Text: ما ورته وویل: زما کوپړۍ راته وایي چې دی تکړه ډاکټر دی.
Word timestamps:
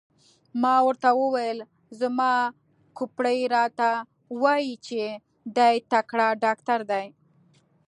ما 0.61 0.73
ورته 0.87 1.09
وویل: 1.21 1.59
زما 1.99 2.33
کوپړۍ 2.97 3.39
راته 3.55 3.89
وایي 4.41 4.73
چې 4.87 5.01
دی 5.55 5.75
تکړه 5.91 6.27
ډاکټر 6.43 6.79
دی. 6.91 7.05